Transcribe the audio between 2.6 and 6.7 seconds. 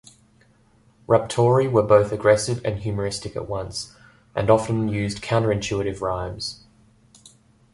and humoristic at once, and often used counter-intuitive rhymes.